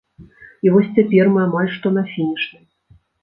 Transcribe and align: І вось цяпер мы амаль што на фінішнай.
І 0.67 0.71
вось 0.75 0.89
цяпер 0.99 1.29
мы 1.35 1.39
амаль 1.47 1.69
што 1.75 1.87
на 1.99 2.03
фінішнай. 2.13 2.65